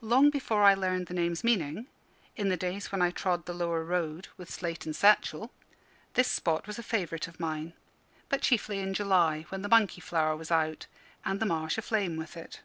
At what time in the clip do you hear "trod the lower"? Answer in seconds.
3.12-3.84